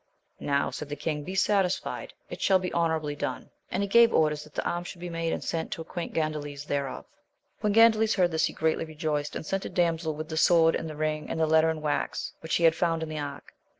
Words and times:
Now, 0.39 0.71
said 0.71 0.89
the 0.89 0.95
king, 0.95 1.21
be 1.23 1.35
satisfied, 1.35 2.11
it 2.27 2.41
shall 2.41 2.57
be 2.57 2.73
honourably 2.73 3.15
done. 3.15 3.51
And 3.69 3.83
he 3.83 3.87
gave 3.87 4.11
orders 4.11 4.43
that 4.45 4.55
the 4.55 4.67
arms 4.67 4.87
should 4.87 4.99
be 4.99 5.11
made, 5.11 5.31
and 5.31 5.43
sent 5.43 5.69
to 5.73 5.81
acquaint 5.83 6.11
Gandales 6.15 6.65
thereof. 6.65 7.05
When 7.59 7.71
Gandales 7.71 8.15
heard 8.15 8.31
this, 8.31 8.45
he 8.45 8.53
greatly 8.53 8.85
rejoiced; 8.85 9.35
and 9.35 9.45
sent 9.45 9.65
a 9.65 9.69
damsel 9.69 10.15
with 10.15 10.29
the 10.29 10.37
sword, 10.37 10.73
and 10.73 10.89
the 10.89 10.95
ring, 10.95 11.29
and 11.29 11.39
the 11.39 11.45
letter 11.45 11.69
in 11.69 11.75
the 11.75 11.81
wax, 11.83 12.33
which 12.39 12.55
he 12.55 12.63
had 12.63 12.73
found 12.73 13.03
in 13.03 13.09
the 13.09 13.19
ark. 13.19 13.53